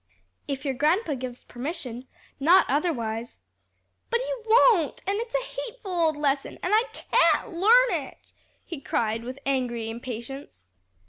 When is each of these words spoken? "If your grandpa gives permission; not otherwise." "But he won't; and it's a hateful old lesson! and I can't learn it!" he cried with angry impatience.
"If 0.47 0.65
your 0.65 0.73
grandpa 0.73 1.13
gives 1.13 1.43
permission; 1.43 2.07
not 2.39 2.65
otherwise." 2.67 3.41
"But 4.09 4.19
he 4.19 4.33
won't; 4.49 4.99
and 5.05 5.19
it's 5.19 5.35
a 5.35 5.43
hateful 5.43 5.91
old 5.91 6.17
lesson! 6.17 6.57
and 6.63 6.73
I 6.75 6.85
can't 6.91 7.49
learn 7.53 8.05
it!" 8.07 8.33
he 8.65 8.81
cried 8.81 9.23
with 9.23 9.37
angry 9.45 9.91
impatience. 9.91 10.65